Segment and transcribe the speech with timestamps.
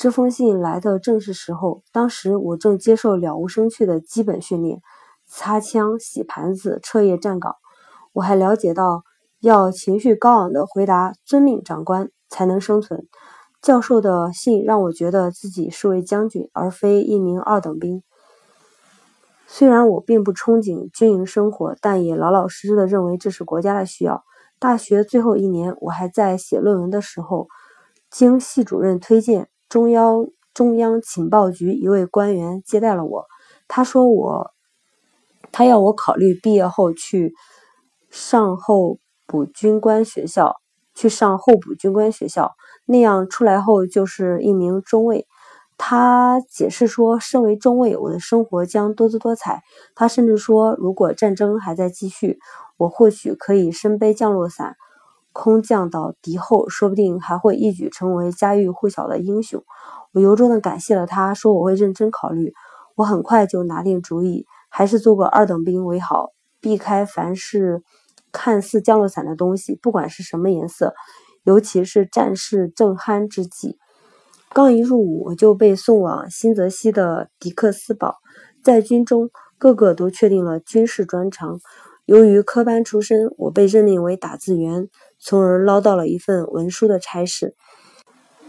[0.00, 4.80] 这封信来的正是时候，当时我正接受了无生趣的基本训练，
[5.26, 7.56] 擦枪、洗盘子、彻夜站岗。
[8.14, 9.02] 我还了解到，
[9.40, 13.08] 要情绪高昂地回答“遵命，长官”才能生存。
[13.60, 18.02] 教授的信让我觉得自己是位将军，而非一名二等兵。
[19.46, 24.24] 虽然我并不憧憬军营生活，但也老老实实的认为这是国家的需要。
[24.58, 27.48] 大学最后一年，我还在写论文的时候，
[28.10, 29.49] 经系主任推荐。
[29.70, 33.26] 中央中央情报局一位官员接待了我，
[33.68, 34.50] 他说我，
[35.52, 37.32] 他要我考虑毕业后去
[38.10, 40.56] 上候补军官学校，
[40.92, 45.28] 去上候补军官学校，那样出来后就是一名中尉。
[45.78, 49.62] 他解释说，身为中尉，我的生活将多姿多彩。
[49.94, 52.40] 他甚至说，如果战争还在继续，
[52.76, 54.74] 我或许可以身背降落伞。
[55.32, 59.62] 空降到敌后，说不定还会一举成为家喻户晓的英雄。
[60.12, 62.52] 我由衷的感谢了他，说我会认真考虑。
[62.96, 67.82] 我很快就拿定主意，还是做个二等兵为好，避开凡是
[68.32, 70.94] 看似降落伞的东西，不管是什么颜色，
[71.44, 73.78] 尤其是战事正酣之际。
[74.52, 78.16] 刚一入伍，我就被送往新泽西的迪克斯堡，
[78.62, 81.60] 在军中，个个都确定了军事专长。
[82.04, 84.88] 由于科班出身，我被任命为打字员。
[85.20, 87.54] 从而捞到了一份文书的差事，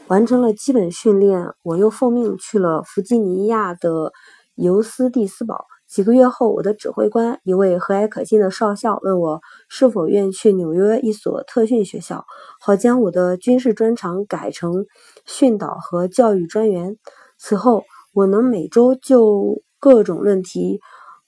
[0.08, 4.12] 完成了基本训练，我又奉命去了弗吉尼亚的
[4.56, 5.66] 尤斯蒂斯堡。
[5.88, 12.24] 几个月后，我的指挥官，一位和蔼可亲的少校，问我是否愿去纽约一所特训学校，
[12.62, 14.86] 好将我的军事专长改成
[15.26, 16.96] 训导和教育专员。
[17.38, 20.80] 此后，我能每周就各种论题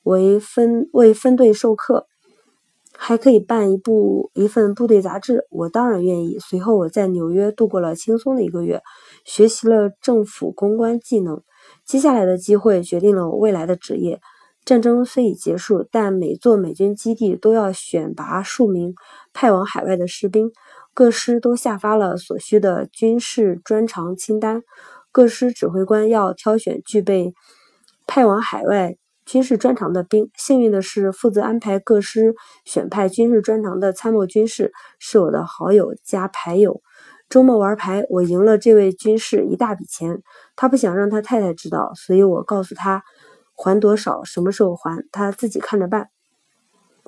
[0.04, 2.08] 为分为分队授课。
[2.98, 6.38] 还可以办一部一份部队杂志，我当然愿意。
[6.40, 8.82] 随后我在纽约度过了轻松的一个月，
[9.26, 11.42] 学习了政府公关技能。
[11.86, 14.22] 接下来的机会决定了我未来的职业。
[14.64, 18.96] 战争虽已结束，但每座美军基地都要选拔数名
[19.34, 20.52] 派往海外的士兵，
[20.94, 24.62] 各师都下发了所需的军事专长清单，
[25.12, 27.34] 各师指挥官要挑选具备
[28.08, 28.96] 派往海外。
[29.26, 32.36] 军事专长的兵，幸运的是，负责安排各师
[32.66, 36.82] 选派军事专长的参谋军士是我的好友加牌友。
[37.30, 40.22] 周末玩牌，我赢了这位军士一大笔钱。
[40.56, 43.02] 他不想让他太太知道，所以我告诉他
[43.56, 46.10] 还多少，什么时候还，他自己看着办。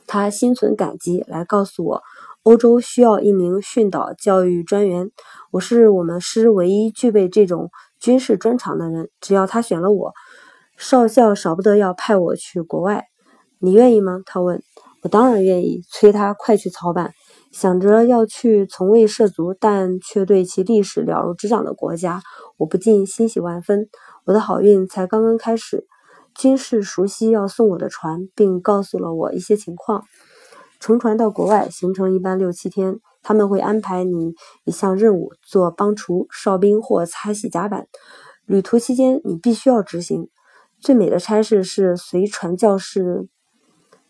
[0.08, 2.02] 他心存感激，来告诉我，
[2.44, 5.12] 欧洲需要一名训导教育专员，
[5.52, 9.10] 我是我们师唯一具备这种军事专长的人。
[9.20, 10.14] 只要他选了我。
[10.78, 13.06] 少校少不得要派我去国外，
[13.60, 14.22] 你愿意吗？
[14.26, 14.62] 他问
[15.02, 17.14] 我，当然愿意，催他快去操办。
[17.52, 22.22] 想着要去从未涉足，但却对其历史了如指掌的国家，
[22.58, 23.88] 我不禁欣喜万分。
[24.26, 25.88] 我的好运才刚刚开始。
[26.36, 30.04] 军事熟悉要送我的船，并告诉了我一些情况。
[30.82, 33.00] 乘船到国外，行程一般六七天。
[33.24, 37.88] 他们会安排你一项任务，做帮厨、哨兵或擦洗甲板。
[38.46, 40.30] 旅途期间，你必须要执行。
[40.86, 43.28] 最美的差事是随船教士，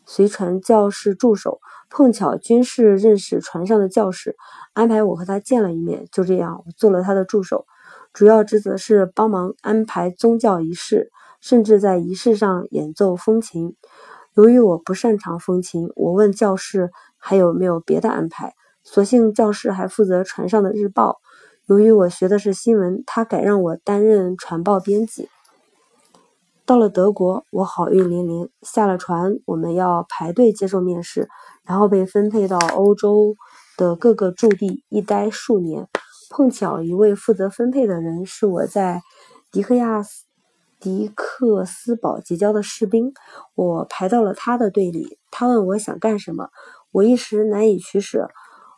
[0.06, 1.62] 随船教士助手。
[1.90, 4.36] 碰巧军士认识船上的教士，
[4.74, 6.06] 安排我和他见了一面。
[6.12, 7.66] 就这样，我做了他的助手。
[8.12, 13.78] 主要职责是帮忙安排宗教仪式，甚至在仪式上演奏风琴。
[14.34, 18.54] 由于我不擅长风琴，我问教士还有没有别的安排。
[18.84, 21.22] 所幸教士还负责船上的日报。
[21.68, 25.30] 由于我学的是新闻，他改让我担任船报编辑。
[26.66, 28.50] 到了德国，我好运连连。
[28.62, 31.30] 下了船，我们要排队接受面试，
[31.64, 33.36] 然后被分配到欧洲
[33.78, 35.88] 的各个驻地，一待数年。
[36.32, 39.02] 碰巧一位负责分配的人是我在
[39.52, 40.26] 迪克亚斯
[40.80, 43.14] 迪克斯堡结交的士兵，
[43.54, 45.20] 我排到了他的队里。
[45.30, 46.50] 他问我想干什么，
[46.92, 48.30] 我一时难以取舍。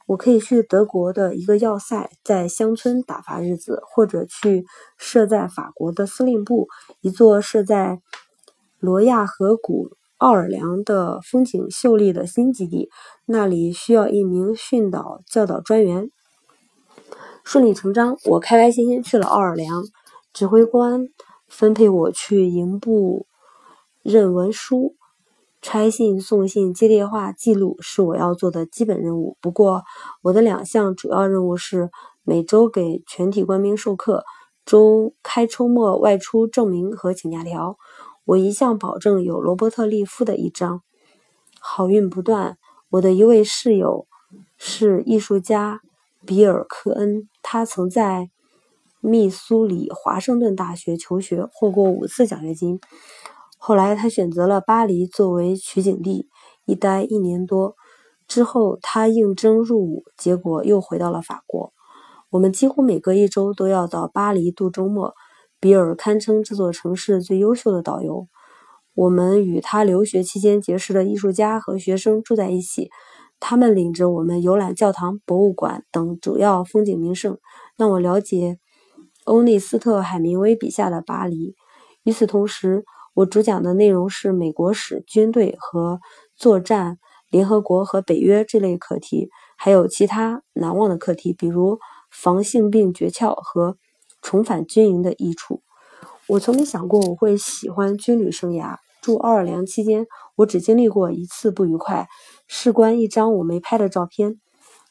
[0.07, 4.66] 我可以去德国的一个要塞，在乡村打发日子，或者去
[4.97, 6.67] 设在法国的司令部，
[7.02, 8.02] 一座设在
[8.79, 12.90] 罗亚河谷奥尔良的风景秀丽的新基地，
[13.26, 16.09] 那里需要一名训导教导专员。
[17.43, 19.84] 顺理成章，我开开心心去了奥尔良。
[20.34, 21.08] 指挥官
[21.47, 23.26] 分配我去营部
[24.03, 24.97] 认文书。
[25.61, 29.37] 拆信、送信、接电话、记录是我要做的基本任务。
[29.41, 29.83] 不过，
[30.21, 31.89] 我的两项主要任务是
[32.23, 34.23] 每周给全体官兵授课，
[34.65, 37.77] 周开周末外出证明和请假条。
[38.25, 40.81] 我一向保证有罗伯特·利夫的一张。
[41.59, 42.57] 好运不断。
[42.89, 44.07] 我的一位室友
[44.57, 45.81] 是艺术家
[46.25, 48.29] 比尔·克恩，他曾在
[49.01, 52.79] 密苏里华盛顿大学求学，获过五次奖学金。
[53.57, 56.29] 后来他选择了巴黎作为取景地，
[56.65, 57.75] 一待一年多。
[58.27, 61.73] 之后他应征入伍，结果又回到了法国。
[62.29, 65.13] 我们几乎每隔一周都要到巴黎度周末。
[65.59, 68.27] 比尔堪称这座城市最优秀的导游。
[68.93, 72.91] 我们与他留学期间结识的艺术家和学生住在一起，
[73.39, 77.39] 他们领着我们游览教堂、博物馆等主要风景名胜，
[77.75, 78.59] 让我了解
[79.25, 81.55] 欧内斯特·海明威笔下的巴黎。
[82.03, 82.85] 与此同时，
[83.17, 85.99] 我主讲的内容是美国史、军队和
[86.35, 86.99] 作战、
[87.31, 91.79] 联合国和北约这类课题，还有其他难忘的课题，比如
[92.11, 93.78] 防性病诀窍和
[94.22, 95.64] 重返军营的益处。
[96.28, 98.75] 我从没想过我会喜欢军旅生涯。
[99.02, 100.05] 驻奥尔良期间，
[100.35, 102.08] 我只经历过一次不愉快，
[102.46, 104.40] 事关一张我没拍的照片。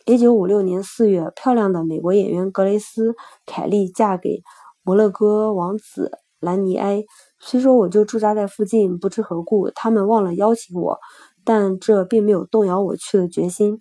[0.06, 3.12] 1956年4月，漂亮的美国演员格雷斯·
[3.46, 4.43] 凯利嫁给
[4.82, 7.05] 摩洛哥王子兰尼埃。
[7.38, 10.99] 虽说我就驻扎在附近，不知何故他们忘了邀请我，
[11.44, 13.81] 但这并没有动摇我去的决心。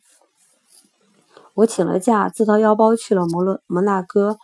[1.56, 4.38] 我请了假，自掏腰包去了摩洛摩纳哥，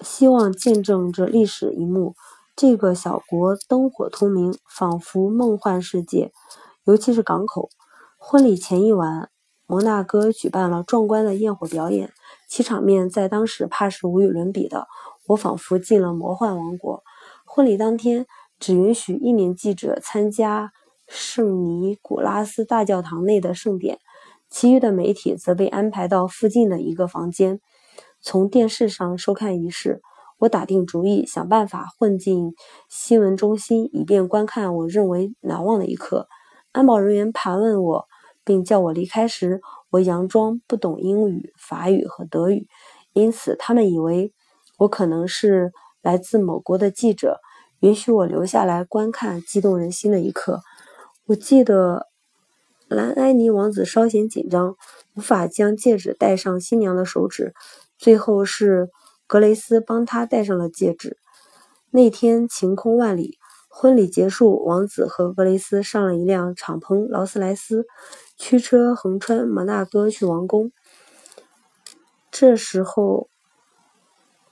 [0.00, 2.14] 希望见证这历史一幕。
[2.56, 6.32] 这个小国灯火通明，仿佛梦幻世界，
[6.84, 7.70] 尤其是港口。
[8.16, 9.30] 婚礼前一晚，
[9.66, 12.12] 摩纳哥举办了壮观的焰火表演，
[12.48, 14.88] 其场面在当时怕是无与伦比的。
[15.28, 17.04] 我仿佛进了魔幻王国。
[17.44, 18.26] 婚礼当天，
[18.58, 20.72] 只允许一名记者参加
[21.06, 23.98] 圣尼古拉斯大教堂内的盛典，
[24.48, 27.60] 其余的媒体则被安排到附近的一个房间，
[28.20, 30.00] 从电视上收看仪式。
[30.38, 32.54] 我打定主意，想办法混进
[32.88, 36.28] 新闻中心，以便观看我认为难忘的一刻。
[36.72, 38.06] 安保人员盘问我，
[38.44, 39.60] 并叫我离开时，
[39.90, 42.68] 我佯装不懂英语、法语和德语，
[43.12, 44.32] 因此他们以为
[44.78, 47.40] 我可能是来自某国的记者，
[47.80, 50.62] 允许我留下来观看激动人心的一刻。
[51.26, 52.06] 我记得
[52.88, 54.76] 兰埃尼王子稍显紧张，
[55.14, 57.52] 无法将戒指戴上新娘的手指。
[57.98, 58.88] 最后是。
[59.30, 61.18] 格雷斯帮他戴上了戒指。
[61.90, 63.36] 那天晴空万里，
[63.68, 67.84] 婚礼结束，王子和格雷斯上了一辆敞篷劳斯莱斯，
[68.38, 70.72] 驱车横穿摩纳哥去王宫。
[72.30, 73.28] 这时候，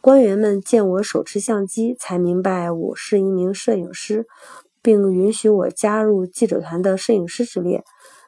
[0.07, 4.29] 官员们见我手持相机，才明白我是一名摄影师，
[4.81, 7.83] 并允许我加入记者团的摄影师之列。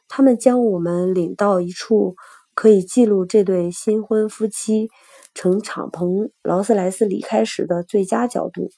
[0.09, 2.17] 他们将我们领到一处
[2.53, 4.91] 可以记录这对新婚夫妻。
[5.35, 8.71] 乘敞篷劳斯莱斯离开时的最佳角度。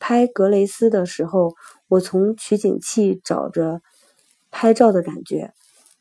[0.00, 1.54] 拍格雷斯的时候，
[1.86, 3.80] 我从取景器找着
[4.50, 5.52] 拍照的感觉，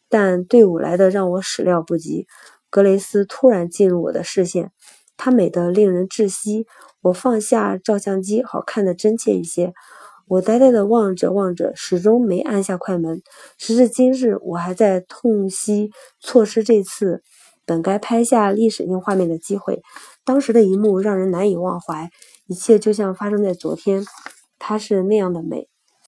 [0.09, 2.25] 但队伍来的让我始料不及。
[2.71, 4.71] 格雷斯突然进入我的视线，
[5.17, 6.65] 她美得令人窒息。
[7.01, 9.73] 我放下照相机，好看的真切一些。
[10.27, 13.21] 我呆呆地望着望着，始终没按下快门。
[13.57, 17.23] 时至今日，我还在痛惜错失这次。
[17.65, 19.81] 本该拍下历史性画面的机会，
[20.23, 22.09] 当时的一幕让人难以忘怀，
[22.45, 24.05] 一切就像发生在昨天。
[24.59, 25.67] 它是那样的美。